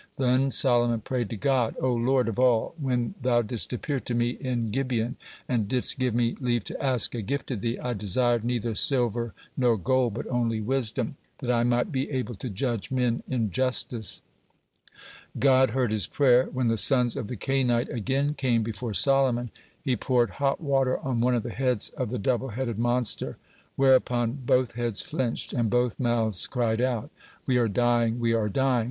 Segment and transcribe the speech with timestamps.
[0.17, 4.31] Then Solomon prayed to God: "O Lord of all, when Thou didst appear to me
[4.31, 5.15] in Gibeon,
[5.47, 9.35] and didst give me leave to ask a gift of Thee, I desired neither silver
[9.55, 14.23] nor gold, but only wisdom, that I might be able to judge men in justice."
[15.37, 16.45] God heard his prayer.
[16.51, 19.51] When the sons of the Cainite again came before Solomon,
[19.83, 23.37] he poured hot water on one of the heads of the double headed monster,
[23.75, 27.11] whereupon both heads flinched, and both mouths cried out:
[27.45, 28.79] "We are dying, we are dying!